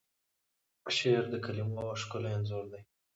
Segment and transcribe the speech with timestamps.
[0.95, 2.81] شعر د کلیمو ښکلی انځور دی.